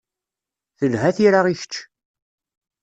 [0.77, 1.73] Telha tira i kečč.